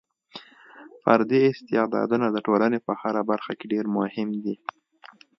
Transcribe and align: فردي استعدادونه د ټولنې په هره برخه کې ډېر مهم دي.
فردي 1.03 1.41
استعدادونه 1.51 2.27
د 2.31 2.37
ټولنې 2.47 2.79
په 2.87 2.91
هره 3.01 3.21
برخه 3.31 3.51
کې 3.59 3.65
ډېر 3.73 3.85
مهم 3.97 4.29
دي. 4.43 4.55